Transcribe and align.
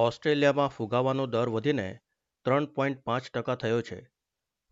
ઓસ્ટ્રેલિયામાં 0.00 0.68
ફુગાવાનો 0.68 1.26
દર 1.26 1.48
વધીને 1.48 1.98
ત્રણ 2.44 2.64
પોઈન્ટ 2.64 3.00
પાંચ 3.00 3.30
ટકા 3.30 3.54
થયો 3.54 3.80
છે. 3.80 4.10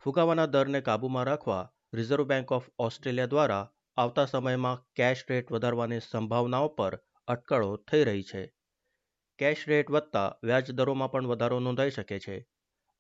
ફુગાવાના 0.03 0.47
દરને 0.47 0.81
કાબૂમાં 0.81 1.25
રાખવા 1.25 1.73
રિઝર્વ 1.95 2.25
બેંક 2.25 2.53
ઓફ 2.53 2.69
ઓસ્ટ્રેલિયા 2.79 3.27
દ્વારા 3.27 3.73
આવતા 3.97 4.25
સમયમાં 4.25 4.85
કેશ 4.97 5.25
રેટ 5.31 5.53
વધારવાની 5.53 6.01
સંભાવનાઓ 6.01 6.69
પર 6.69 7.01
અટકળો 7.27 7.77
થઈ 7.77 8.05
રહી 8.05 8.23
છે. 8.23 8.53
કેશ 9.39 9.65
રેટ 9.69 9.91
વધતા 9.91 10.37
વ્યાજ 10.45 10.71
દરોમાં 10.71 11.11
પણ 11.11 11.27
વધારો 11.27 11.59
નોંધાઈ 11.59 11.91
શકે 11.91 12.19
છે. 12.19 12.47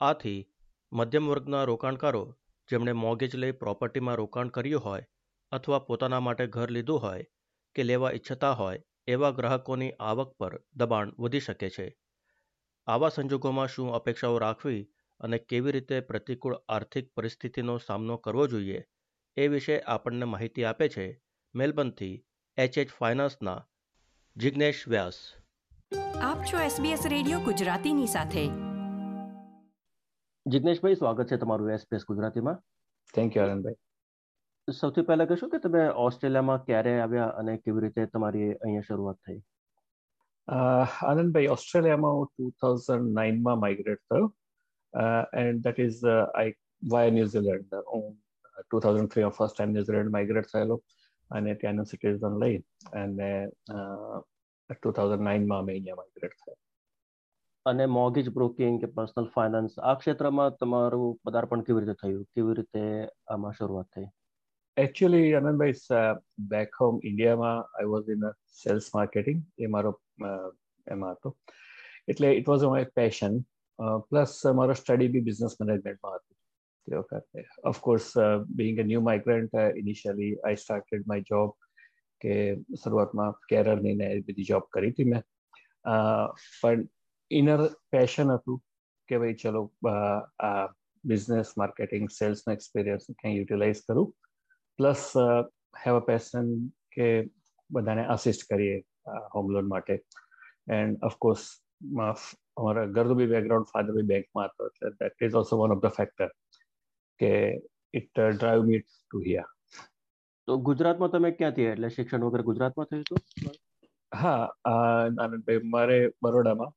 આથી 0.00 0.48
મધ્યમ 0.92 1.28
વર્ગના 1.28 1.64
રોકાણકારો 1.64 2.36
જેમણે 2.70 2.92
મોગેજ 2.92 3.36
લઈ 3.36 3.50
પ્રોપર્ટીમાં 3.52 4.14
રોકાણ 4.14 4.48
કર્યું 4.48 4.84
હોય 4.84 5.06
અથવા 5.52 5.78
પોતાના 5.78 6.20
માટે 6.20 6.46
ઘર 6.46 6.70
લીધું 6.70 6.98
હોય 6.98 7.24
કે 7.74 7.82
લેવા 7.82 8.10
ઈચ્છતા 8.10 8.52
હોય 8.52 8.82
એવા 9.06 9.30
ગ્રાહકોની 9.30 9.92
આવક 10.00 10.36
પર 10.38 10.62
દબાણ 10.76 11.12
વધી 11.18 11.40
શકે 11.40 11.70
છે. 11.70 11.88
આવા 12.88 13.08
સંજોગોમાં 13.08 13.68
શું 13.68 13.94
અપેક્ષાઓ 13.94 14.38
રાખવી 14.38 14.90
અને 15.20 15.38
કેવી 15.38 15.72
રીતે 15.72 16.00
પ્રતિકૂળ 16.00 16.54
આર્થિક 16.68 17.14
પરિસ્થિતિનો 17.14 17.78
સામનો 17.78 18.16
કરવો 18.16 18.46
જોઈએ 18.46 18.84
એ 19.36 19.48
વિશે 19.48 19.80
આપણને 19.80 20.24
માહિતી 20.24 20.64
આપે 20.64 20.88
છે 20.88 21.22
મેલબર્નથી 21.54 22.26
એચ 22.56 22.78
એચ 22.78 22.88
ફાઇનાન્સના 22.88 23.66
જિગ્નેશ 24.36 24.84
વ્યાસ. 24.88 25.14
આપ 26.22 26.38
છો 26.44 26.58
SBS 26.58 27.08
રેડિયો 27.08 27.40
ગુજરાતીની 27.40 28.06
સાથે. 28.06 28.46
જિગ્નેશભાઈ 30.46 30.94
સ્વાગત 30.94 31.26
છે 31.26 31.36
તમારું 31.36 31.70
એસપીએસ 31.70 32.02
ગુજરાતીમાં. 32.08 32.62
થેન્ક 33.14 33.36
યુ 33.36 33.42
આનંદભાઈ 33.42 34.72
સૌથી 34.72 35.02
પહેલા 35.02 35.24
કહેશો 35.24 35.48
કે 35.48 35.58
તમે 35.58 35.88
ઓસ્ટ્રેલિયામાં 35.88 36.64
ક્યારે 36.64 37.00
આવ્યા 37.00 37.24
અને 37.24 37.56
કેવી 37.56 37.80
રીતે 37.80 38.06
તમારી 38.06 38.52
અહીંયા 38.52 38.80
શરૂઆત 38.80 39.16
થઈ? 39.16 39.40
આનંદભાઈ 40.48 41.48
ઓસ્ટ્રેલિયામાં 41.48 42.14
હું 42.14 42.28
ટુ 42.28 42.52
થાઉઝન્ડ 42.60 43.10
નાઇનમાં 43.14 43.60
માઇગ્રેટ 43.64 44.02
થયો 44.04 44.28
and 45.40 45.64
that 45.64 45.82
is 45.86 45.98
I 46.12 46.54
why 46.90 47.10
New Zealand 47.10 47.76
હું 47.90 48.06
two 48.60 48.80
thousand 48.80 49.10
થ્રીમાં 49.12 49.36
first 49.38 49.56
time 49.56 49.74
New Zealand 49.74 50.14
migrate 50.16 50.48
થયેલો 50.52 50.78
અને 51.30 51.54
ત્યાંનું 51.54 51.90
સિટીઝન 51.92 52.40
લઈ 52.44 52.56
અને 52.94 53.30
ટુ 54.70 54.92
થાઉઝન્ડ 54.92 55.28
નાઇનમાં 55.28 55.62
અમે 55.64 55.72
અહીંયા 55.72 56.00
માઇગ્રેટ 56.02 56.38
થયા 56.40 56.60
અને 57.66 57.86
મોર્ગેજ 57.98 58.32
બ્રોકિંગ 58.32 58.80
કે 58.80 58.92
પર્સનલ 58.96 59.30
ફાઇનાન્સ 59.34 59.78
આ 59.82 59.94
ક્ષેત્રમાં 59.94 60.60
તમારું 60.60 61.16
પદાર્પણ 61.24 61.66
કેવી 61.66 61.84
રીતે 61.84 62.00
થયું? 62.02 62.24
કેવી 62.34 62.54
રીતે 62.54 62.84
આમાં 63.28 63.52
શરૂઆત 63.52 63.88
થઈ? 63.94 64.08
એકચ્યુઅલી 64.76 65.34
આનંદભાઈ 65.34 66.02
બેક 66.50 66.76
હોમ 66.80 67.00
ઇન્ડિયામાં 67.04 67.64
I 67.64 67.90
was 67.94 68.12
in 68.16 68.30
sales 68.62 68.94
marketing 68.94 69.40
એ 69.58 69.74
મારો 69.76 69.98
એમાં 70.86 71.14
હતો. 71.16 71.36
એટલે 72.08 72.34
it 72.38 72.50
was 72.50 72.66
my 72.72 72.90
passion 72.98 73.38
plus 74.10 74.34
મારો 74.58 74.74
સ્ટડી 74.74 75.12
બી 75.14 75.26
બિઝનેસ 75.28 75.56
મેનેજમેન્ટમાં 75.60 76.18
હતું. 76.18 76.36
તે 76.86 76.96
વખતે. 77.00 77.46
Of course 77.70 78.06
being 78.58 78.80
a 78.82 78.86
new 78.90 79.04
migrant 79.08 79.54
initially 79.82 80.32
I 80.44 80.60
started 80.62 81.08
my 81.10 81.28
job 81.30 81.50
કે 82.20 82.34
શરૂઆતમાં 82.82 83.36
કેરરની 83.50 83.96
ને 84.00 84.06
એ 84.14 84.22
બધી 84.28 84.48
જોબ 84.52 84.64
કરી 84.74 84.94
હતી 84.94 85.10
મેં. 85.12 85.22
પણ 86.60 86.88
ઇનર 87.30 87.62
પેશન 87.92 88.34
હતું 88.36 88.58
કે 89.08 89.20
ભાઈ 89.22 89.38
ચલો 89.42 89.62
આ 90.48 90.66
બિઝનેસ 91.04 91.52
માર્કેટિંગ 91.60 92.08
સેલ્સનો 92.10 92.52
એક્સપિરિયન્સ 92.56 93.04
ક્યાં 93.10 93.36
યુટિલાઇઝ 93.38 93.82
કરું. 93.86 94.08
પ્લસ 94.78 95.04
હેવ 95.84 96.00
અ 96.00 96.04
પેશન 96.08 96.46
કે 96.94 97.06
બધાને 97.70 98.04
આસિસ્ટ 98.06 98.48
કરીએ. 98.50 98.82
હોમ 99.34 99.46
લોન 99.54 99.68
માટે. 99.72 99.94
એન્ડ 100.76 101.04
ઓફકોર્સ 101.08 101.44
અમારા 102.58 102.86
ઘરનું 102.96 103.18
બી 103.20 103.30
બેકગ્રાઉન્ડ 103.34 103.70
ફાધર 103.72 103.94
બી 103.98 104.08
બેંકમાં 104.12 104.50
હતો 104.50 104.70
એટલે 104.70 104.94
that 105.02 105.26
is 105.26 105.38
also 105.40 105.60
one 105.60 105.76
of 105.76 105.84
the 105.84 105.96
factor 105.98 106.30
કે 107.20 107.30
it 107.94 108.14
drive 108.32 108.66
me 108.70 108.80
to 108.82 109.22
here 109.28 109.52
તો 110.48 110.58
ગુજરાતમાં 110.68 111.12
તમે 111.12 111.30
ક્યાંથી 111.38 111.68
એટલે 111.70 111.88
શિક્ષણ 111.96 112.26
વગર 112.26 112.42
ગુજરાતમાં 112.50 112.88
થયું 112.90 113.04
હતું? 113.04 113.20
હા 114.12 114.44
આનંદભાઈ 114.72 115.62
મારે 115.74 115.98
બરોડામાં 116.22 116.72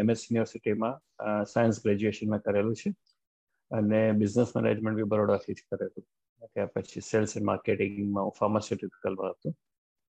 એમએસ 0.00 0.24
યુનિવર્સિટીમાં 0.26 0.96
સાયન્સ 1.52 1.82
ગ્રેજ્યુએશન 1.84 2.32
મેં 2.32 2.42
કરેલું 2.46 2.76
છે. 2.80 2.90
અને 3.70 4.00
બિઝનેસ 4.20 4.50
મેનેજમેન્ટ 4.56 4.98
બી 5.00 5.10
બરોડાથી 5.12 5.56
જ 5.58 5.66
કરેલું. 5.68 6.06
ત્યાર 6.54 6.70
પછી 6.74 7.04
સેલ્સ 7.10 7.36
એન્ડ 7.36 7.48
માર્કેટિંગમાં 7.50 8.26
હું 8.26 8.34
ફાર્માસ્યુટિકલમાં 8.40 9.34
હતો. 9.34 9.54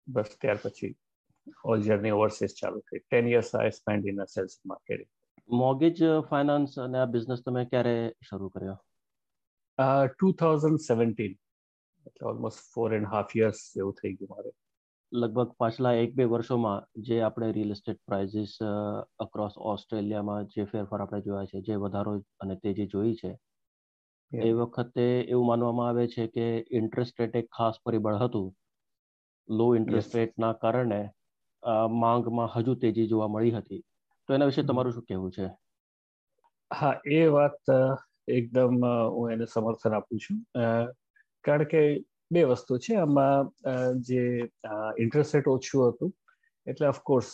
બસ 0.08 0.32
ત્યાર 0.42 0.60
પછી 0.64 0.92
ઓલ 1.64 1.80
journey 1.82 2.12
overseas 2.12 2.58
ચાલુ 2.62 2.82
થઈ 2.90 3.04
ten 3.04 3.28
years 3.28 3.54
I 3.56 3.78
spend 3.78 4.12
in 4.12 4.26
sales 4.26 4.60
marketing 4.66 5.10
mortgage 5.50 6.04
finance 6.30 6.76
અને 6.80 7.00
આ 7.00 7.06
બિઝનેસ 7.06 7.42
તમે 7.46 7.66
ક્યારે 7.66 7.96
શરૂ 8.30 8.50
કર્યો? 8.50 8.78
ટુ 10.08 10.32
થાઉઝન્ડ 10.34 10.82
સેવન્ટીન 10.82 11.34
એટલે 12.06 12.28
almost 12.28 12.70
four 12.76 12.94
and 12.94 13.08
half 13.08 13.36
years 13.38 13.64
એવું 13.78 13.94
થઈ 13.94 14.14
ગયું 14.14 14.30
મારે. 14.30 14.52
લગભગ 15.12 15.52
પાછલા 15.58 15.94
એક 15.94 16.16
બે 16.16 16.26
વર્ષોમાં 16.26 16.86
જે 17.02 17.18
આપણે 17.22 17.52
રિયલ 17.52 17.72
એસ્ટેટ 17.72 18.00
પ્રાઇઝીસ 18.08 18.54
અક્રોસ 19.20 19.58
ઓસ્ટ્રેલિયામાં 19.72 20.46
જે 20.46 20.66
ફેરફાર 20.66 21.02
આપણે 21.02 21.22
જોયા 21.22 21.46
છે 21.46 21.62
જે 21.62 21.76
વધારો 21.76 22.14
અને 22.40 22.56
તેજી 22.56 22.88
જોઈ 22.88 23.14
છે 23.16 23.32
એ 24.32 24.52
વખતે 24.52 25.06
એવું 25.22 25.48
માનવામાં 25.48 25.90
આવે 25.90 26.08
છે 26.08 26.28
કે 26.28 26.46
ઇન્ટરેસ્ટ 26.72 27.22
રેટ 27.22 27.36
એક 27.36 27.48
ખાસ 27.58 27.76
પરિબળ 27.86 28.16
હતું. 28.16 28.48
લો 29.50 29.68
ઇન્ટરેસ્ટ 29.76 30.16
રેટના 30.16 30.54
કારણે 30.54 31.02
માંગમાં 31.96 32.54
હજુ 32.56 32.76
તેજી 32.78 33.08
જોવા 33.08 33.30
મળી 33.30 33.54
હતી. 33.54 33.82
તો 34.30 34.34
એના 34.34 34.48
વિશે 34.48 34.64
તમારું 34.64 34.94
શું 34.94 35.06
કહેવું 35.06 35.32
છે? 35.32 35.46
હા 36.72 36.96
એ 37.12 37.22
વાત 37.30 37.72
એકદમ 38.30 38.78
હું 39.14 39.32
એને 39.32 39.48
સમર્થન 39.48 39.94
આપું 39.94 40.20
છું. 40.20 40.38
કારણ 41.46 41.66
કે 41.66 41.82
બે 42.32 42.44
વસ્તુ 42.46 42.80
છે. 42.80 42.94
આમાં 42.98 43.50
જે 44.02 44.22
ઇન્ટરેસ્ટ 44.98 45.36
રેટ 45.36 45.48
ઓછું 45.48 45.90
હતું 45.90 46.14
એટલે 46.68 46.88
ઓફકોર્સ 46.88 47.32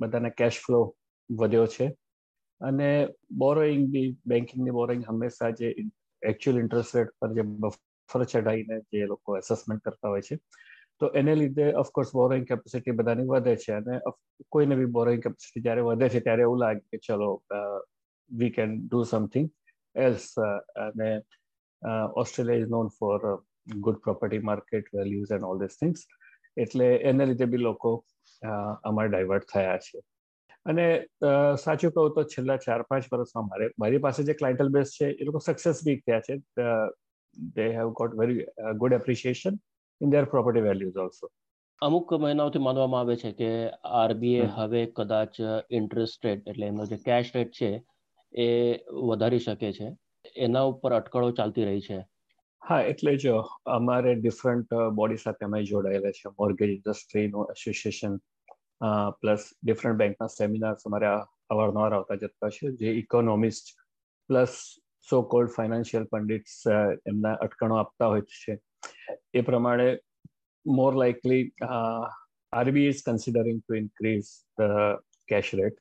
બધાના 0.00 0.36
કેશ 0.36 0.60
ફ્લો 0.60 0.80
વધ્યો 1.30 1.66
છે. 1.68 1.86
અને 2.60 2.90
બોરોઈંગ 3.36 3.86
બી 3.90 4.08
બેન્કિંગની 4.26 4.72
બોરોઈંગ 4.72 5.04
હંમેશા 5.04 5.50
જે 5.52 5.70
એકચ્યુઅલ 6.22 6.60
ઇન્ટરેસ્ટ 6.60 6.94
રેટ 6.94 7.14
પર 7.18 7.34
જે 7.34 7.44
બફર 7.60 8.24
ચઢાઈને 8.26 8.78
જે 8.90 9.06
લોકો 9.06 9.36
એસેસમેન્ટ 9.38 9.84
કરતા 9.84 10.10
હોય 10.10 10.22
છે 10.22 10.38
તો 11.02 11.08
એને 11.14 11.34
લીધે 11.34 11.66
ઓફકોર્સ 11.74 12.10
બોરોઈંગ 12.14 12.46
કેપેસિટી 12.46 12.96
બધાની 12.98 13.30
વધે 13.30 13.54
છે 13.56 13.72
અને 13.72 14.00
કોઈને 14.50 14.76
બી 14.76 14.90
બોરોઈંગ 14.96 15.22
કેપેસિટી 15.22 15.62
જ્યારે 15.62 15.86
વધે 15.88 16.08
છે 16.08 16.20
ત્યારે 16.20 16.42
એવું 16.42 16.60
લાગે 16.60 16.84
કે 16.90 17.00
ચલો 17.06 17.30
we 18.30 18.50
can 18.50 18.76
do 18.86 19.02
something 19.04 19.48
else 19.94 20.28
અને 20.82 21.10
Australia 22.14 22.62
is 22.62 22.70
known 22.70 22.92
for 22.98 23.18
good 23.80 23.98
property 24.04 24.46
market 24.50 24.94
values 24.94 25.32
and 25.32 25.50
all 25.50 25.60
this 25.60 25.76
things 25.80 26.06
એટલે 26.56 26.88
એને 27.10 27.26
લીધે 27.26 27.50
બી 27.52 27.66
લોકો 27.66 27.92
અમારે 28.84 29.08
ડાયવર્ટ 29.08 29.50
થયા 29.52 29.78
છે. 29.78 30.02
અને 30.66 30.86
સાચું 31.58 31.92
કહું 31.92 32.14
તો 32.14 32.24
છેલ્લા 32.24 32.56
ચાર 32.56 32.82
પાંચ 32.82 33.12
વર્ષમાં 33.12 33.46
મારે, 33.46 33.66
મારી 33.78 34.04
પાસે 34.06 34.22
જે 34.22 34.34
ક્લાયન્ટલ 34.34 34.74
બેઝ 34.76 34.96
છે 34.98 35.06
એ 35.10 35.24
લોકો 35.24 35.44
સક્સેસ 35.48 35.84
બી 35.86 35.98
થયા 36.00 36.20
છે. 36.20 36.34
They 37.56 37.68
have 37.76 37.92
got 37.98 38.18
very 38.20 38.46
good 38.78 38.92
appreciation 38.92 39.54
in 40.02 40.10
their 40.10 40.24
property 40.24 40.66
values 40.68 41.00
also 41.04 41.30
અમુક 41.82 42.12
મહિનાઓથી 42.24 42.64
માનવામાં 42.66 43.00
આવે 43.00 43.16
છે 43.16 43.32
કે 43.32 43.50
આરબીઆઈ 44.00 44.52
હવે 44.56 44.82
કદાચ 44.98 45.40
ઇન્ટરેસ્ટ 45.80 46.24
રેટ 46.24 46.48
એટલે 46.48 46.66
એમનો 46.66 46.86
જે 46.92 46.98
કેશ 47.08 47.30
રેટ 47.34 47.52
છે 47.60 47.70
એ 48.34 48.48
વધારી 49.10 49.44
શકે 49.46 49.72
છે. 49.72 49.88
એના 50.36 50.64
ઉપર 50.72 50.92
અટકળો 50.92 51.30
ચાલતી 51.30 51.64
રહી 51.64 51.80
છે. 51.80 51.98
હા 52.62 52.82
એટલે 52.90 53.16
જો 53.16 53.34
અમારે 53.76 54.14
ડિફરન્ટ 54.14 54.74
બોડી 54.98 55.22
સાથે 55.24 55.44
અમે 55.48 55.62
જોડાયેલા 55.70 56.14
છે. 56.18 56.34
મોર્ગેજ 56.40 56.70
ઇન્ડસ્ટ્રીનું 56.76 57.50
એસોસિએશન 57.54 58.18
પ્લસ 59.20 59.42
ડિફરન્ટ 59.62 59.98
બેંકના 60.02 60.30
સેમિનાર્સ 60.38 60.86
અમારે 60.90 61.08
અવારનવાર 61.52 61.94
આવતા 61.94 62.20
જતા 62.22 62.50
છે. 62.56 62.72
જે 62.80 62.88
economist 63.02 63.74
plus 64.30 64.54
so 65.08 65.22
called 65.32 65.50
financial 65.56 66.04
pundits 66.12 66.58
એમના 67.10 67.34
અટકણો 67.46 67.76
આપતા 67.78 68.08
હોય 68.14 68.24
છે. 68.44 68.54
એ 69.34 69.40
પ્રમાણે 69.42 69.88
more 70.66 70.92
likely 70.94 71.42
RBI 72.52 72.94
is 72.94 73.02
considering 73.06 73.60
to 73.62 73.74
increase 73.74 74.30
the 74.58 74.98
cash 75.28 75.52
rate 75.60 75.76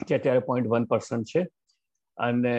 જે 0.00 0.18
અત્યારે 0.18 0.46
પોઈન્ટ 0.48 0.70
વન 0.72 0.88
પર્સન્ટ 0.92 1.32
છે. 1.32 1.42
અને 2.16 2.54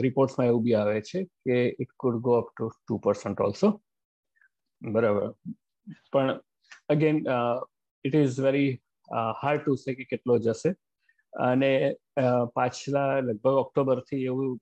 રિપોર્ટ્સમાં 0.00 0.48
એવું 0.48 0.64
બી 0.64 0.74
આવે 0.74 1.00
છે 1.00 1.24
કે 1.44 1.56
it 1.80 1.92
could 1.96 2.20
go 2.24 2.32
up 2.40 2.50
to 2.52 2.68
two 2.74 3.00
percent 3.04 3.40
also 3.40 3.68
બરાબર. 4.82 5.32
પણ 6.12 6.40
again 6.88 7.16
it 8.04 8.14
is 8.14 8.40
very 8.40 8.70
hard 9.42 9.64
to 9.64 9.74
say 9.74 9.94
કે 9.94 10.04
કેટલો 10.04 10.38
જશે. 10.38 10.74
અને 11.32 11.72
પાછલા 12.54 13.20
લગભગ 13.20 13.56
ઓક્ટોબરથી 13.62 14.24
એવું 14.24 14.58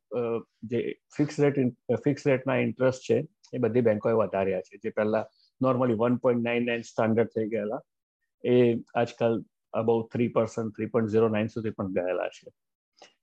જે 0.62 0.80
ફિક્સ 1.16 1.40
રેટ 1.40 1.58
ફિક્સ 2.04 2.26
રેટના 2.26 2.56
ઇન્ટરેસ્ટ 2.58 3.02
છે 3.10 3.18
એ 3.52 3.58
બધી 3.58 3.86
બેન્કોએ 3.88 4.14
વધાર્યા 4.20 4.66
છે. 4.68 4.80
જે 4.82 4.90
પહેલા 4.90 5.24
normally 5.60 5.98
one 6.02 6.16
point 6.24 6.46
nine 6.46 6.66
nine 6.68 6.86
standard 6.90 7.34
થઈ 7.34 7.48
ગયેલા, 7.54 7.82
એ 8.44 8.54
આજકાલ 8.94 9.34
about 9.74 10.06
three 10.12 10.30
percent 10.36 10.74
three 10.76 10.92
point 10.92 11.12
zero 11.12 11.28
nine 11.28 11.52
સુધી 11.54 11.76
પણ 11.78 11.92
ગયેલા 11.98 12.30
છે. 12.36 12.48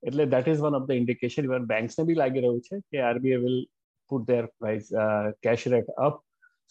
એટલે 0.07 0.25
that 0.33 0.47
is 0.51 0.61
one 0.63 0.77
of 0.79 0.87
the 0.89 0.99
indication 1.01 1.49
even 1.49 1.69
બેંક્સને 1.73 2.07
બી 2.09 2.19
લાગી 2.21 2.43
રહ્યું 2.45 2.61
છે 2.67 2.81
કે 2.91 3.03
RBI 3.09 3.43
will 3.45 3.59
put 4.11 4.27
their 4.29 4.45
price 4.59 4.89
cash 5.45 5.67
rate 5.73 5.89
up 6.07 6.21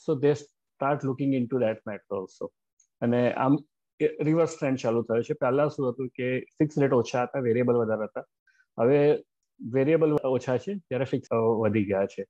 so 0.07 0.15
they 0.25 0.33
start 0.41 1.07
looking 1.09 1.35
into 1.47 1.63
that 1.65 1.81
matter 1.91 2.19
also 2.21 2.51
અને 3.03 3.21
આમ 3.45 3.59
રિવર્સ 4.29 4.55
ટ્રેન્ડ 4.55 4.83
ચાલુ 4.83 5.03
થયો 5.09 5.23
છે. 5.27 5.35
પહેલા 5.43 5.69
શું 5.75 5.91
હતું 5.91 6.09
કે 6.19 6.29
ફિક્સ 6.59 6.79
રેટ 6.83 6.95
ઓછા 7.01 7.25
હતા 7.27 7.47
વેરિયેબલ 7.49 7.81
વધારે 7.83 8.07
હતા. 8.11 8.27
હવે 8.79 9.01
વેરિયેબલ 9.61 10.17
ઓછા 10.37 10.59
છે, 10.65 10.73
ત્યારે 10.89 11.07
ફિક્સ 11.13 11.29
વધી 11.63 11.89
ગયા 11.91 12.07
છે. 12.15 12.25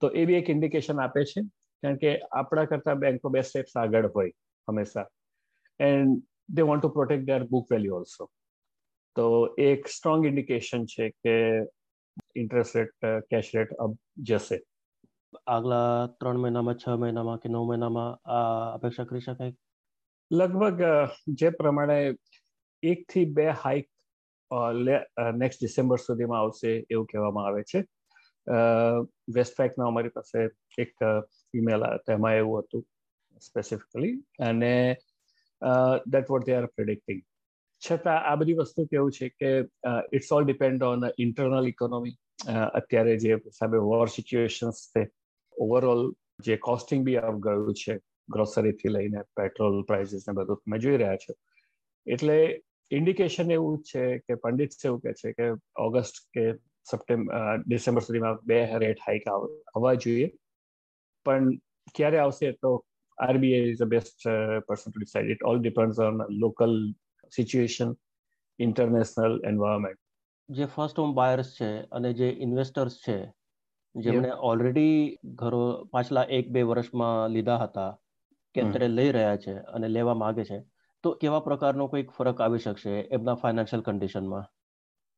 તો 0.00 0.10
એ 0.14 0.24
બી 0.26 0.38
એક 0.40 0.50
ઇન્ડિકેશન 0.54 1.00
આપે 1.00 1.22
છે 1.24 1.42
કારણ 1.82 2.00
કે 2.02 2.10
આપણા 2.40 2.68
કરતા 2.70 2.98
બેંકો 3.04 3.32
બે 3.36 3.42
સ્ટેપ્સ 3.42 3.76
આગળ 3.76 4.10
હોય 4.14 4.32
હંમેશા. 4.68 5.06
And 5.80 6.22
they 6.56 6.62
want 6.62 6.82
to 6.82 6.94
protect 6.96 7.26
their 7.26 7.44
book 7.52 7.66
value 7.70 7.98
also 7.98 8.30
તો 9.16 9.26
એક 9.58 9.88
સ્ટ્રોંગ 9.88 10.26
ઇન્ડિકેશન 10.26 10.84
છે 10.86 11.10
કે 11.24 11.36
interest 12.36 12.76
rate 12.76 13.28
cash 13.30 13.50
rate 13.54 13.72
up 13.78 13.96
જશે. 14.22 14.58
આગલા 15.46 16.06
ત્રણ 16.20 16.42
મહિનામાં 16.44 16.80
છ 16.82 17.00
મહિનામાં 17.04 17.40
કે 17.42 17.48
નવ 17.48 17.64
મહિનામાં 17.70 18.18
આ 18.36 18.74
અપેક્ષા 18.74 19.08
કરી 19.10 19.20
શકાય? 19.20 19.54
લગભગ 20.30 20.80
જે 21.40 21.50
પ્રમાણે 21.50 21.98
એક 22.82 23.00
થી 23.10 23.24
બે 23.36 23.46
હાઈક 23.62 23.88
નેક્સ્ટ 25.40 25.60
ડિસેમ્બર 25.62 25.98
સુધીમાં 25.98 26.40
આવશે 26.40 26.70
એવું 26.90 27.06
કહેવામાં 27.06 27.46
આવે 27.46 27.62
છે. 27.62 27.80
વેસ્ટફેકનો 29.34 29.86
અમારી 29.86 30.08
પાસે 30.08 30.48
એક 30.78 30.94
ઈમેલ 31.54 31.86
તેમાં 32.06 32.34
એવું 32.34 32.62
હતું 32.62 32.84
સ્પેસિફિકલી 33.40 34.14
અને 34.38 34.72
that 36.06 36.30
what 36.30 36.46
they 36.46 36.56
are 36.56 36.66
predicting 36.66 37.22
છતાં 37.82 38.24
આ 38.24 38.36
બધી 38.36 38.52
વસ્તુ 38.52 38.86
કેવું 38.86 39.12
છે 39.12 39.28
કે 39.28 39.50
it's 40.12 40.32
all 40.32 40.44
depend 40.44 40.82
on 40.82 41.06
internal 41.18 41.68
economy 41.68 42.16
અત્યારે 42.74 43.16
જે 43.16 43.36
હિસાબે 43.36 43.78
વોર 43.78 44.08
સિચ્યુએશન્સ 44.08 44.90
છે 44.92 45.06
ઓવરઓલ 45.58 46.02
જે 46.44 46.56
કોસ્ટિંગ 46.56 47.04
બી 47.04 47.16
આવ 47.16 47.38
ગયું 47.38 47.74
છે 47.74 48.00
ગ્રોસરીથી 48.28 48.88
લઈને 48.88 49.22
પેટ્રોલ 49.36 49.82
પ્રાઇસીસ 49.82 50.28
ને 50.28 50.34
બધું 50.34 50.56
તમે 50.56 50.78
જોઈ 50.78 50.96
રહ્યા 50.96 51.16
છો. 51.16 51.34
એટલે 52.06 52.62
ઇન્ડિકેશન 52.90 53.50
એવું 53.50 53.82
છે 53.82 54.18
કે, 54.18 54.34
પંડિત 54.34 54.72
એવું 54.84 55.00
કે 55.00 55.12
છે 55.12 55.32
કે 55.32 55.46
ઓગસ્ટ 55.76 56.16
કે 56.32 56.44
સપ્ટેમ્બર 56.86 57.64
ડિસેમ્બર 57.64 58.02
સુધીમાં 58.02 58.38
બે 58.44 58.60
રેટ 58.78 59.00
હાઈક 59.06 59.26
આવવા 59.28 59.94
જોઈએ. 59.96 60.28
પણ 61.26 61.50
ક્યારે 61.94 62.18
આવશે 62.18 62.52
તો 62.62 62.70
RBI 63.18 63.72
is 63.72 63.82
a 63.82 63.90
best 63.94 64.28
person 64.68 64.90
to 64.90 65.00
decide 65.00 65.32
it 65.34 65.42
all 65.44 65.58
depends 65.60 65.98
on 66.00 66.22
local 66.38 66.76
situation 67.32 67.90
international 68.58 69.34
environment 69.44 70.00
જે 70.48 70.66
ફર્સ્ટ 70.66 71.02
હોમ 71.02 71.12
બાયર્સ 71.14 71.50
છે 71.56 71.70
અને 71.90 72.10
જે 72.12 72.28
ઇન્વેસ્ટર્સ 72.46 72.96
છે 73.04 73.18
જેમણે 73.94 74.32
ઓલરેડી 74.42 75.18
ઘરો 75.34 75.64
પાછલા 75.92 76.26
એક 76.30 76.52
બે 76.52 76.64
વર્ષમાં 76.64 77.32
લીધા 77.32 77.58
હતા 77.58 77.90
કે 78.54 78.60
અત્યારે 78.60 78.88
લઈ 78.88 79.10
રહ્યા 79.12 79.36
છે 79.36 79.54
અને 79.74 79.88
લેવા 79.88 80.14
માંગે 80.14 80.44
છે 80.44 80.58
તો 81.04 81.14
કેવા 81.16 81.40
પ્રકારનો 81.40 81.88
કોઈક 81.88 82.08
ફરક 82.12 82.40
આવી 82.40 82.58
શકશે 82.58 82.94
એમના 83.10 83.36
ફાઇનાન્શિયલ 83.36 83.82
કન્ડિશનમાં 83.82 84.48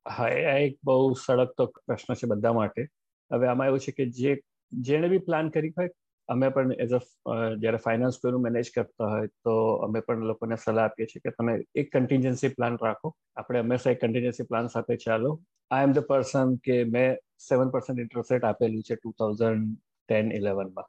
હા 0.07 0.29
એ 0.29 0.67
એક 0.67 0.79
બહુ 0.85 1.15
સળગતો 1.15 1.67
પ્રશ્ન 1.67 2.15
છે 2.15 2.27
બધા 2.27 2.53
માટે. 2.53 2.87
હવે 3.33 3.47
આમાં 3.47 3.67
એવું 3.67 3.79
છે 3.79 3.93
કે 3.93 4.07
જે, 4.11 4.41
જેણે 4.73 5.09
બી 5.09 5.19
પ્લાન 5.19 5.51
કરી 5.51 5.73
હોય, 5.79 5.91
અમે 6.29 6.49
પણ 6.49 6.73
એઝ 6.73 6.93
અ, 6.93 7.55
જ્યારે 7.55 7.77
ફાઇનાન્સ 7.77 8.19
કોઈનું 8.23 8.43
મેનેજ 8.43 8.71
કરતા 8.77 9.07
હોય, 9.07 9.29
તો 9.45 9.55
અમે 9.87 10.01
પણ 10.01 10.25
લોકોને 10.25 10.57
સલાહ 10.57 10.85
આપીએ 10.85 11.07
છીએ 11.07 11.23
કે 11.25 11.35
તમે 11.39 11.55
એક 11.75 11.93
કન્ટિન્જન્સી 11.93 12.49
પ્લાન 12.49 12.79
રાખો. 12.83 13.15
આપણે 13.37 13.61
હંમેશા 13.61 13.91
એક 13.91 14.01
કન્ટિન્જન્સી 14.01 14.43
પ્લાન 14.43 14.67
સાથે 14.67 14.97
ચાલો. 14.97 15.41
આઈ 15.71 15.83
એમ 15.83 15.93
ધ 15.93 15.99
પર્સન 15.99 16.57
કે 16.57 16.85
મેં 16.85 17.17
સેવન 17.49 17.71
પર્સન્ટ 17.71 18.01
ઇન્ટરેસ્ટ 18.01 18.33
રેટ 18.33 18.45
આપેલું 18.45 18.83
છે 18.83 18.95
ટુ 18.95 19.15
થાઉઝન્ડ 19.19 19.79
ટેન 20.09 20.33
ઇલેવનમાં 20.33 20.89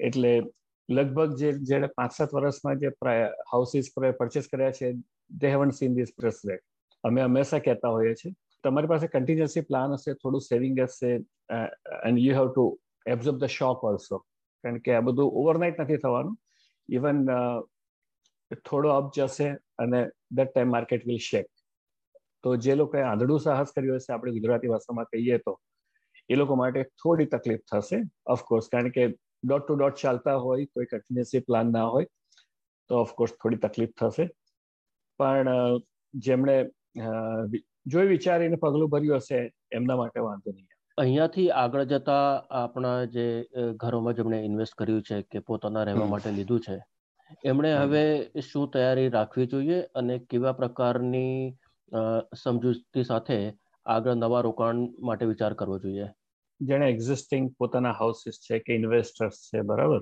એટલે 0.00 0.42
લગભગ 0.90 1.34
જે, 1.36 1.52
જેણે 1.52 1.86
પાંચ 1.86 2.12
સાત 2.12 2.34
વર્ષમાં 2.34 2.78
જે 2.78 2.88
હાઉસીસ 3.52 3.92
પરચેસ 4.18 4.46
કર્યા 4.52 4.72
છે 4.72 4.92
they 5.30 5.48
haven't 5.48 5.70
seen 5.70 5.94
this 5.94 6.12
press 6.16 6.40
rate 6.48 6.64
અમે 7.04 7.20
હંમેશા 7.22 7.64
કહેતા 7.66 7.92
હોઈએ 7.96 8.14
છીએ. 8.20 8.34
તમારી 8.64 8.92
પાસે 8.92 9.06
કન્ટિન્યુઅસી 9.14 9.66
પ્લાન 9.68 9.96
હશે, 9.96 10.14
થોડું 10.22 10.42
સેવિંગ 10.50 10.78
હશે 10.84 11.10
and 12.08 12.18
you 12.26 12.34
have 12.38 12.48
to 12.50 12.64
absorb 13.06 13.38
the 13.42 13.54
shock 13.58 13.84
also 13.90 14.16
કારણ 14.64 14.80
કે 14.86 14.96
આ 14.96 15.04
બધું 15.06 15.36
ઓવરનાઇટ 15.42 15.78
નથી 15.82 16.00
થવાનું. 16.04 16.34
ઇવન 16.88 17.18
થોડો 18.66 18.88
અપ 18.96 19.14
જશે 19.16 19.48
અને 19.84 20.00
that 20.36 20.50
time 20.52 20.74
market 20.74 21.06
will 21.08 21.22
shake 21.28 21.48
તો 22.44 22.56
જે 22.64 22.74
લોકોએ 22.80 23.02
આંધળું 23.04 23.40
સાહસ 23.46 23.72
કર્યું 23.76 23.98
હશે, 24.00 24.12
આપણે 24.12 24.32
ગુજરાતી 24.36 24.70
ભાષામાં 24.72 25.08
કહીએ 25.12 25.38
તો, 25.46 25.54
એ 26.30 26.34
લોકો 26.40 26.56
માટે 26.60 26.80
થોડી 27.02 27.28
તકલીફ 27.34 27.64
થશે 27.70 27.98
ઓફકોર્સ 28.34 28.70
કારણ 28.74 28.94
કે 28.96 29.04
ડોટ 29.42 29.64
ટુ 29.64 29.76
ડોટ 29.78 30.00
ચાલતા 30.02 30.36
હોય, 30.44 30.66
કોઈ 30.74 30.88
કન્ટિન્યુઅસી 30.90 31.42
પ્લાન 31.48 31.72
ના 31.76 31.86
હોય, 31.94 32.08
તો 32.90 33.00
ઓફકોર્સ 33.04 33.32
થોડી 33.42 33.62
તકલીફ 33.64 33.94
થશે. 34.00 34.24
પણ 35.20 35.48
જેમણે 36.14 36.56
જોઈ 37.86 38.08
વિચારીને 38.08 38.56
પગલું 38.56 38.90
ભર્યું 38.90 39.16
હશે 39.16 39.38
એમના 39.72 39.96
માટે 39.96 40.20
વાંધો 40.20 40.50
નહીં. 40.50 40.66
અહીંયાથી 40.98 41.48
આગળ 41.60 41.84
જતા 41.84 42.26
આપણા 42.58 42.98
જે 43.06 43.26
ઘરોમાં 43.76 44.14
જેમણે 44.14 44.38
ઇન્વેસ્ટ 44.44 44.74
કર્યું 44.74 45.02
છે 45.02 45.22
કે 45.22 45.44
પોતાના 45.48 45.84
રહેવા 45.84 46.06
માટે 46.06 46.30
લીધું 46.30 46.60
છે 46.60 46.76
એમણે 47.44 47.72
હવે 47.74 48.04
શું 48.42 48.68
તૈયારી 48.70 49.08
રાખવી 49.08 49.46
જોઈએ 49.46 49.80
અને 49.94 50.14
કેવા 50.30 50.52
પ્રકારની 50.52 51.34
સમજૂતી 52.36 53.04
સાથે 53.04 53.38
આગળ 53.86 54.14
નવા 54.14 54.40
રોકાણ 54.40 54.80
માટે 55.00 55.24
વિચાર 55.24 55.52
કરવો 55.54 55.78
જોઈએ? 55.78 56.06
જેણે 56.60 56.86
એક્ઝિસ્ટિંગ 56.90 57.50
પોતાના 57.58 57.92
હાઉસીસ 57.92 58.40
છે 58.46 58.58
કે 58.58 58.74
ઇન્વેસ્ટર્સ 58.74 59.36
છે 59.48 59.62
બરાબર? 59.62 60.00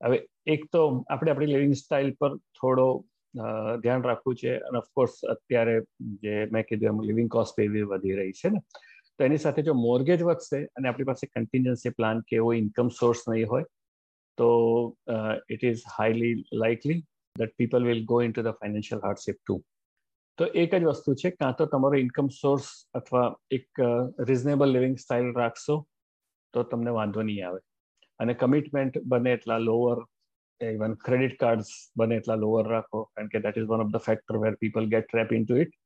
હવે 0.00 0.18
એક 0.46 0.62
તો 0.72 0.82
આપણે 1.10 1.30
આપણી 1.30 1.52
લિવિંગ 1.54 1.74
સ્ટાઇલ 1.74 2.12
પર 2.20 2.36
થોડો 2.60 2.86
ધ્યાન 3.34 4.02
રાખવું 4.02 4.36
છે. 4.36 4.56
અને 4.58 4.78
ઓફકોર્સ 4.78 5.14
અત્યારે 5.30 5.76
જે 6.24 6.34
મેં 6.52 6.64
કીધું 6.68 6.88
એમ 6.88 7.00
લિવિંગ 7.10 7.30
કોસ્ટ 7.30 7.60
એવી 7.60 7.82
વધી 7.92 8.16
રહી 8.18 8.32
છે 8.40 8.50
ને. 8.50 8.60
તો 9.18 9.24
એની 9.24 9.44
સાથે 9.44 9.62
જો 9.62 9.74
મોર્ગેજ 9.74 10.22
વધશે 10.22 10.64
અને 10.76 10.88
આપણી 10.88 11.10
પાસે 11.10 11.26
કન્ટિન્જન્સી 11.26 11.96
પ્લાન 11.98 12.20
કે 12.28 12.36
એવો 12.36 12.52
ઇન્કમ 12.54 12.88
સોર્સ 13.00 13.24
નહીં 13.28 13.48
હોય, 13.48 13.66
તો 14.38 14.48
it 15.50 15.64
is 15.64 15.82
highly 15.98 16.34
likely 16.54 17.00
that 17.36 17.52
people 17.58 17.86
will 17.90 18.04
go 18.04 18.22
into 18.32 18.42
the 18.42 18.58
financial 18.62 19.00
hardship 19.06 19.38
too 19.40 19.56
તો 20.38 20.46
એક 20.62 20.74
જ 20.74 20.84
વસ્તુ 20.84 21.14
છે, 21.14 21.30
કાં 21.30 21.54
તો 21.56 21.66
તમારો 21.66 21.96
ઇન્કમ 21.98 22.28
સોર્સ 22.28 22.68
અથવા 22.94 23.26
એક 23.50 23.68
રિઝનેબલ 24.28 24.72
લિવિંગ 24.76 24.96
સ્ટાઇલ 24.96 25.28
રાખશો, 25.34 25.76
તો 26.54 26.62
તમને 26.62 26.90
વાંધો 26.90 27.22
નહીં 27.22 27.46
આવે. 27.48 27.60
અને 28.20 28.34
કમિટમેન્ટ 28.34 28.98
બને 29.04 29.32
એટલા 29.32 29.58
લોઅર 29.58 29.98
ઇવન 30.68 30.94
ક્રેડિટ 31.00 31.36
કાર્ડ્સ 31.38 31.70
બને 31.96 32.18
એટલા 32.20 32.38
લોઅર 32.38 32.64
રાખો 32.66 33.02
કારણ 33.06 33.28
કે 33.28 33.42
that 33.44 33.60
is 33.60 33.68
one 33.68 33.84
of 33.84 33.92
the 33.92 34.06
factor 34.06 34.38
where 34.38 34.54
people 34.56 34.88
get 34.88 35.08
trap 35.08 35.32
in 35.32 35.46
to 35.46 35.60
it 35.62 35.76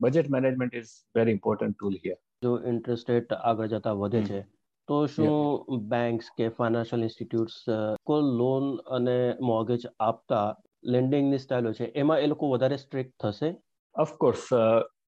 budget 0.00 0.30
management 0.30 0.74
is 0.74 0.92
very 1.14 1.36
important 1.38 1.78
tool 1.78 1.98
here 1.98 2.18
જો 2.42 2.56
ઇન્ટરેસ્ટ 2.66 3.08
રેટ 3.08 3.34
આગળ 3.40 3.70
જતા 3.70 3.94
વધે 3.96 4.22
છે 4.24 4.42
તો 4.88 4.98
શું 5.08 5.82
બેંક્સ 5.88 6.30
કે 6.38 6.50
ફાઇનાન્શિયલ 6.52 7.06
ઇન્સ્ટિટ્યૂટ્સ 7.08 7.58
કોઈ 8.04 8.30
લોન 8.34 8.68
અને 8.90 9.18
મોર્ગેજ 9.42 9.88
આપતા 10.00 10.46
લેન્ડિંગની 10.86 11.38
સ્ટાઇલો 11.38 11.72
છે 11.72 11.90
એમાં 11.96 12.22
એ 12.22 12.30
લોકો 12.32 12.52
વધારે 12.52 12.78
સ્ટ્રિક્ટ 12.78 13.14
થશે 13.20 13.50
ઓફકોર્સ 13.94 14.46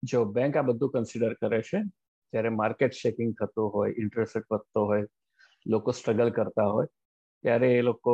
જો 0.04 0.26
બેંક 0.32 0.56
આ 0.56 0.64
બધું 0.64 0.94
કન્સિડર 0.96 1.34
કરે 1.38 1.62
છે 1.62 1.80
જ્યારે 2.34 2.52
માર્કેટ 2.54 2.94
શેકિંગ 2.96 3.34
થતું 3.36 3.72
હોય 3.74 3.98
ઇન્ટરેસ્ટ 3.98 4.36
રેટ 4.36 4.50
વધતો 4.50 4.86
હોય 4.86 5.06
લોકો 5.66 5.92
સ્ટ્રગલ 5.92 6.32
કરતા 6.32 6.70
હોય 6.70 6.94
ત્યારે 7.44 7.70
એ 7.74 7.82
લોકો 7.82 8.14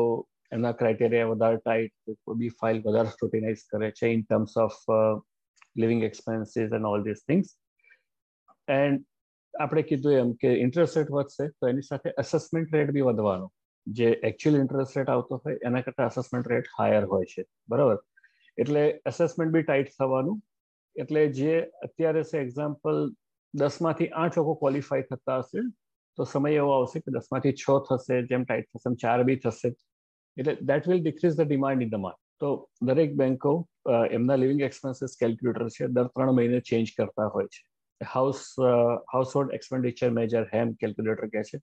એના 0.54 0.74
ક્રાઇટેરિયા 0.80 1.32
વધારે 1.32 1.58
ટાઈટ 1.58 2.16
કોઈ 2.26 2.40
બી 2.42 2.54
ફાઇલ 2.62 2.84
વધારે 2.86 3.16
સ્ક્રુટિનાઇઝ 3.16 3.66
કરે 3.72 3.92
છે 3.92 4.12
in 4.14 4.24
terms 4.24 4.58
of 4.66 4.80
living 5.76 6.04
expenses 6.04 6.78
and 6.78 6.92
all 6.92 7.06
this 7.08 7.26
things 7.28 7.58
and 8.68 9.04
આપણે 9.54 9.82
કીધું 9.82 10.14
એમ 10.14 10.32
કે 10.34 10.54
ઇન્ટરેસ્ટ 10.60 10.98
રેટ 10.98 11.12
વધશે 11.12 11.50
તો 11.60 11.68
એની 11.68 11.82
સાથે 11.82 12.10
અસેસમેન્ટ 12.24 12.74
રેટ 12.76 12.92
બી 12.92 13.02
વધવાનો. 13.02 13.52
જે 13.88 14.10
એકચ્યુઅલ 14.24 14.60
ઇન્ટરેસ્ટ 14.60 14.98
રેટ 14.98 15.10
આવતો 15.10 15.42
હોય 15.46 15.60
એના 15.66 15.82
કરતાં 15.82 16.08
અસેસમેન્ટ 16.08 16.52
રેટ 16.52 16.70
હાયર 16.80 17.06
હોય 17.06 17.26
છે. 17.26 17.46
બરાબર? 17.70 18.00
એટલે 18.58 18.84
એસેસમેન્ટ 19.06 19.54
બી 19.54 19.64
ટાઈટ 19.64 19.94
થવાનું. 20.00 20.42
એટલે 20.96 21.28
જે 21.28 21.62
અત્યારે 21.62 22.24
છે 22.24 22.38
એક્ઝામ્પલ 22.40 23.14
દસમાંથી 23.54 24.08
આઠ 24.08 24.38
લોકો 24.38 24.54
ક્વોલિફાય 24.54 25.02
થતા 25.02 25.38
હશે, 25.38 25.60
તો 26.18 26.24
સમય 26.24 26.52
એવો 26.52 26.72
આવશે 26.72 27.00
કે 27.00 27.12
દસમાંથી 27.12 27.54
છ 27.54 27.66
થશે, 27.90 28.22
જેમ 28.22 28.44
ટાઈટ 28.44 28.70
થશે, 28.72 28.90
એમ 28.90 28.96
ચાર 28.96 29.24
બી 29.24 29.36
થશે. 29.36 29.74
એટલે 30.38 30.56
that 30.72 30.90
will 30.92 31.04
decrease 31.04 31.36
the 31.40 31.50
demand 31.52 31.86
in 31.86 31.94
the 31.94 32.04
market 32.06 32.22
તો 32.42 32.50
દરેક 32.90 33.14
બેન્કો 33.22 33.54
એમના 34.18 34.40
લિવિંગ 34.44 34.62
એક્સપેન્સીસ 34.70 35.14
કેલ્ક્યુલેટર 35.22 35.70
છે 35.78 35.88
દર 35.98 36.10
ત્રણ 36.16 36.36
મહિને 36.40 36.60
ચેન્જ 36.72 36.96
કરતા 36.98 37.30
હોય 37.36 37.50
છે. 37.54 37.62
House 38.02 38.42
household 39.38 39.56
expenditure 39.60 40.12
measure 40.20 40.44
HEM 40.54 40.76
calculator 40.82 41.30
કહે 41.36 41.44
છે 41.50 41.58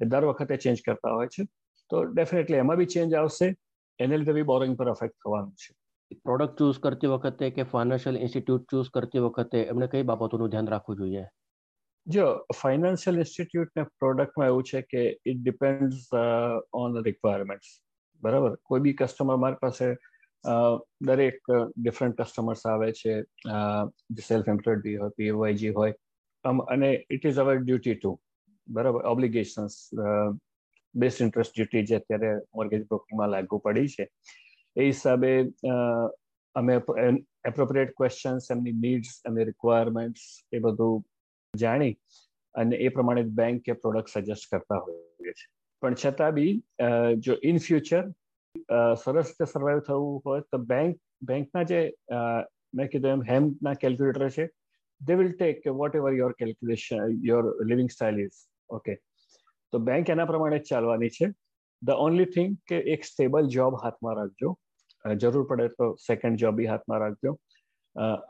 એ 0.00 0.08
દર 0.12 0.30
વખતે 0.30 0.62
ચેન્જ 0.66 0.84
કરતા 0.86 1.16
હોય 1.18 1.34
છે. 1.34 1.46
તો 1.90 2.04
ડેફિનેટલી 2.14 2.62
એમાં 2.64 2.80
બી 2.80 2.92
ચેન્જ 2.94 3.18
આવશે 3.20 3.46
એને 3.98 4.14
લીધે 4.18 4.36
બી 4.38 4.48
બોરિંગ 4.52 4.76
પર 4.80 4.92
અફેક્ટ 4.94 5.18
થવાનું 5.24 5.56
છે. 5.62 5.74
પ્રોડક્ટ 6.26 6.56
ચૂઝ 6.60 6.78
કરતી 6.84 7.12
વખતે 7.14 7.52
કે 7.56 7.68
ફાઇનાન્શિયલ 7.72 8.16
ઇન્સ્ટિટ્યૂટ 8.24 8.70
ચૂઝ 8.70 8.90
કરતી 8.94 9.26
વખતે 9.26 9.58
એમણે 9.72 9.88
કઈ 9.92 10.06
બાબતોનું 10.10 10.52
ધ્યાન 10.54 10.72
રાખવું 10.74 11.02
જોઈએ? 11.02 11.26
જો 12.06 12.26
ફાઇનાન્શિયલ 12.62 13.20
ઇન્સ્ટિટ્યૂટને 13.24 13.84
પ્રોડક્ટમાં 14.00 14.50
એવું 14.52 14.64
છે 14.70 14.80
કે 14.92 15.02
ઇટ 15.32 15.44
ડિપેન્ડ્સ 15.44 16.08
ઓન 16.82 16.98
રિક્વાયરમેન્ટ્સ 17.08 17.70
બરાબર? 18.22 18.56
કોઈ 18.68 18.84
બી 18.86 18.96
કસ્ટમર 19.00 19.36
મારી 19.42 19.62
પાસે 19.64 19.86
દરેક 21.08 21.40
ડિફરન્ટ 21.76 22.20
કસ્ટમર્સ 22.20 22.66
આવે 22.66 22.92
છે. 22.92 23.14
જે 24.16 24.22
સેલ્ફ 24.28 24.48
એમ્પ્લોયડ 24.48 24.82
બી 24.86 24.96
હોય 24.96 25.16
પીઓઆઈજી 25.16 25.74
હોય. 25.78 25.94
અને 26.74 26.90
it 27.10 27.26
is 27.26 27.40
our 27.44 27.56
duty 27.58 27.96
to 27.96 28.12
બરાબર? 28.68 29.02
ઓબ્લિગેશન્સ 29.06 29.74
બેસ્ટ 30.94 31.20
ઇન્ટરેસ્ટ 31.22 31.52
ડ્યુટી 31.56 31.84
જે 31.86 31.96
અત્યારે 31.96 32.30
મોર્ગેજ 32.56 32.86
બ્રોકિંગમાં 32.86 33.30
લાગુ 33.34 33.58
પડી 33.66 33.88
છે. 33.88 34.08
એ 34.76 34.86
હિસાબે 34.86 35.32
અમે 36.56 36.74
એપ્રોપ્રિએટ 37.48 37.90
ક્વેશ્ચન્સ 37.96 38.50
એમની 38.50 38.74
નીડ્સ 38.84 39.12
એમની 39.28 39.44
રિક્વાયરમેન્ટ્સ 39.50 40.24
એ 40.52 40.58
બધું 40.58 41.04
જાણી 41.54 41.94
અને 42.54 42.76
એ 42.76 42.88
પ્રમાણે 42.96 43.22
બેંક 43.38 43.62
કે 43.66 43.72
પ્રોડક્ટ 43.82 44.12
સજેસ્ટ 44.14 44.50
કરતા 44.52 44.80
છે 44.84 44.94
પણ 45.82 46.00
છતાં 46.04 46.38
બી 46.38 46.54
જો 47.28 47.36
ઇન 47.50 47.60
ફ્યુચર 47.66 48.04
સરસ 49.02 49.28
રીતે 49.32 49.52
સર્વાઈવ 49.52 49.84
થવું 49.88 50.22
હોય 50.24 50.46
તો 50.52 50.62
બેંક 50.72 50.96
બેંકના 51.32 51.66
જે 51.72 51.82
મેં 52.74 52.90
કીધું 52.94 53.12
એમ 53.12 53.28
હેમ્પના 53.30 53.76
કેલ્ક્યુલેટર 53.84 54.32
છે 54.38 54.48
they 55.00 55.20
will 55.20 55.30
take 55.34 55.70
whatever 56.00 56.16
your 56.20 56.32
calculation 56.40 57.20
your 57.30 57.44
living 57.72 57.94
style 57.96 58.26
is 58.26 58.42
okay 58.70 58.98
તો 59.72 59.78
બેંક 59.90 60.10
એના 60.14 60.28
પ્રમાણે 60.30 60.58
ચાલવાની 60.70 61.12
છે. 61.18 61.28
ધ 61.82 62.02
ઓનલી 62.06 62.32
થિંગ 62.34 62.56
કે 62.68 62.80
એક 62.94 63.06
સ્ટેબલ 63.10 63.48
જોબ 63.56 63.78
હાથમાં 63.82 64.16
રાખજો. 64.20 64.54
જરૂર 65.24 65.44
પડે 65.50 65.68
તો 65.78 65.86
સેકન્ડ 66.06 66.42
જોબ 66.42 66.56
બી 66.60 66.70
હાથમાં 66.72 67.00
રાખજો. 67.04 67.36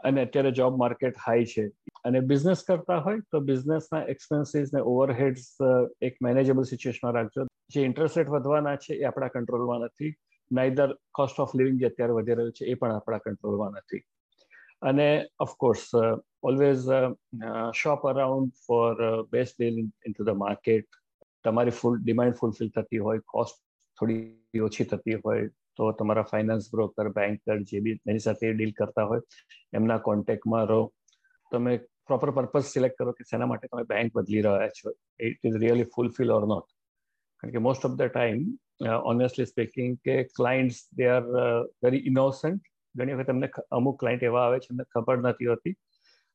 અને 0.08 0.20
અત્યારે 0.26 0.52
જોબ 0.60 0.78
માર્કેટ 0.82 1.22
હાઈ 1.26 1.48
છે. 1.52 1.64
અને 2.04 2.20
બિઝનેસ 2.30 2.62
કરતા 2.68 3.00
હોય 3.06 3.22
તો 3.32 3.40
બિઝનેસના 3.50 4.02
એક્સપેન્સીસ 4.14 4.72
ને 4.74 4.80
ઓવરહેડ્સ 4.92 5.46
એક 6.08 6.14
મેનેજેબલ 6.26 6.64
સિચ્યુએશનમાં 6.72 7.14
રાખજો. 7.16 7.46
જે 7.72 7.84
ઇન્ટરેસ્ટ 7.88 8.18
રેટ 8.18 8.32
વધવાના 8.34 8.82
છે 8.84 8.92
એ 8.94 9.04
આપણા 9.08 9.34
કંટ્રોલમાં 9.34 9.84
નથી. 9.88 10.12
નાઈધર 10.50 10.96
કોસ્ટ 11.18 11.40
ઓફ 11.42 11.54
લિવિંગ 11.58 11.76
જે 11.80 11.90
અત્યારે 11.90 12.16
વધી 12.16 12.38
રહ્યું 12.38 12.56
છે 12.58 12.64
એ 12.72 12.74
પણ 12.80 12.96
આપણા 12.96 13.24
કંટ્રોલમાં 13.26 13.76
નથી. 13.80 14.02
અને 14.82 15.08
of course 15.44 15.84
always 16.48 16.86
shop 17.80 18.04
around 18.10 18.52
for 18.66 18.94
best 19.32 19.58
deal 19.58 19.80
into 20.12 20.24
the 20.28 20.40
market 20.44 21.00
તમારી 21.44 21.76
ફૂલ 21.80 21.98
ડિમાન્ડ 22.04 22.38
ફૂલફિલ 22.40 22.70
થતી 22.76 23.02
હોય 23.06 23.20
કોસ્ટ 23.34 23.60
થોડી 23.98 24.62
ઓછી 24.66 24.88
થતી 24.90 25.18
હોય 25.24 25.50
તો 25.76 25.92
તમારા 25.98 26.28
ફાઇનાન્સ 26.30 26.66
બ્રોકર 26.72 27.08
બેન્કર 27.16 27.58
જે 27.68 27.80
બી, 27.84 28.00
એની 28.08 28.24
સાથે 28.26 28.52
ડીલ 28.54 28.72
કરતા 28.78 29.06
હોય, 29.10 29.22
એમના 29.72 29.98
કોન્ટેક્ટમાં 30.08 30.66
રહો. 30.70 30.80
તમે 31.52 31.72
પ્રોપર 32.10 32.32
પર્પઝ 32.38 32.68
સિલેક્ટ 32.68 32.98
કરો 32.98 33.12
કે 33.12 33.28
શેના 33.30 33.50
માટે 33.50 33.68
તમે 33.68 33.84
બેંક 33.92 34.16
બદલી 34.16 34.44
રહ્યા 34.46 34.74
છો 34.78 34.94
it 35.20 35.50
is 35.50 35.60
really 35.64 35.92
fulfil 35.96 36.34
or 36.36 36.46
not 36.46 36.68
કારણ 37.42 37.54
કે 37.54 37.64
most 37.68 37.86
of 37.88 37.96
the 37.98 38.10
time 38.10 38.42
honestly 39.04 39.50
speaking 39.52 39.96
કે 40.04 40.16
clients 40.38 40.80
they 40.98 41.08
are 41.10 41.24
very 41.84 42.04
innocent 42.10 42.62
ઘણી 42.94 43.14
વખત 43.14 43.32
એમને 43.34 43.48
અમુક 43.70 44.00
ક્લાયન્ટ 44.00 44.26
એવા 44.28 44.44
આવે 44.46 44.58
છે 44.58 44.70
એમને 44.72 44.86
ખબર 44.94 45.22
નથી 45.22 45.50
હોતી. 45.52 45.74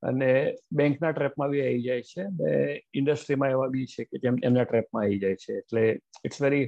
અને 0.04 0.30
બેંકના 0.72 1.12
ટ્રેપમાં 1.12 1.52
બી 1.52 1.64
આવી 1.66 1.84
જાય 1.84 2.08
છે 2.10 2.22
અને 2.24 2.52
ઇન્ડસ્ટ્રીમાં 2.94 3.54
એવા 3.56 3.70
બી 3.76 3.86
છે 3.86 4.04
કે 4.04 4.22
જેમ 4.24 4.36
એમના 4.44 4.66
ટ્રેપમાં 4.70 5.04
આવી 5.06 5.20
જાય 5.20 5.38
છે. 5.44 5.54
એટલે 5.58 5.84
it's 6.26 6.42
very 6.46 6.66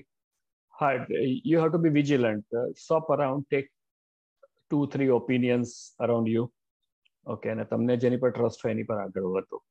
hard 0.73 1.11
you 1.45 1.61
have 1.61 1.69
to 1.71 1.83
be 1.85 1.95
vigilant 1.99 2.61
shop 2.87 3.11
around 3.15 3.47
take 3.47 3.67
two 4.63 4.79
three 4.93 5.09
opinions 5.19 5.73
around 5.99 6.33
you 6.35 6.45
okay 7.27 7.49
અને 7.51 7.65
તમને 7.65 7.97
જેની 7.97 8.17
પર 8.17 8.31
ટ્રસ્ટ 8.31 8.65
હોય 8.65 8.73
એની 8.73 8.83
પર 8.83 8.99
આગળ 9.03 9.27
વધો. 9.31 9.63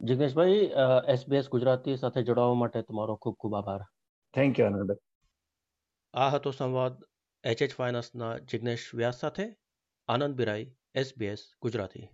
જિગ્નેશભાઈ 0.00 0.72
એસબીએસ 1.08 1.50
ગુજરાતી 1.50 1.96
સાથે 1.96 2.22
જોડાવા 2.22 2.54
માટે 2.54 2.82
તમારો 2.82 3.16
ખૂબ 3.16 3.36
ખૂબ 3.40 3.54
આભાર. 3.54 3.84
થેન્ક 4.34 4.60
યુ 4.60 4.66
આનંદ 4.66 4.96
આ 6.14 6.28
હતો 6.28 6.50
સંવાદ 6.50 6.98
એચએચ 7.44 7.74
ફાઇનાન્સના 7.74 8.34
જિગ્નેશ 8.38 8.90
વ્યાસ 8.94 9.20
સાથે. 9.20 9.46
આનંદ 10.08 10.34
બિરાઈ 10.34 10.66
એસબીએસ 10.94 11.46
ગુજરાતી. 11.62 12.04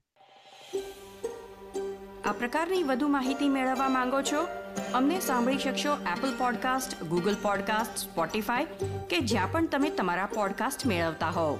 આ 2.25 2.32
પ્રકારની 2.32 2.82
વધુ 2.82 3.08
માહિતી 3.08 3.49
મેળવવા 3.49 3.88
માંગો 3.88 4.22
છો 4.22 4.46
અમને 4.94 5.20
સાંભળી 5.20 5.58
શકશો 5.58 5.96
Apple 6.12 6.38
podcast 6.38 7.02
Google 7.04 7.37
podcast 7.42 8.08
Spotify 8.08 8.64
કે 9.11 9.20
જ્યાં 9.20 9.52
પણ 9.52 9.66
તમે 9.66 9.90
તમારા 9.90 10.26
પોડકાસ્ટ 10.26 10.87
મેળવતા 10.87 11.30
હોવ. 11.30 11.54